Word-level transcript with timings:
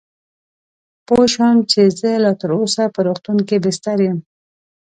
پوه 1.07 1.25
شوم 1.33 1.57
چې 1.71 1.81
زه 1.99 2.11
لا 2.23 2.31
تراوسه 2.41 2.83
په 2.93 2.99
روغتون 3.07 3.37
کې 3.47 3.57
بستر 3.65 3.97
یم. 4.07 4.17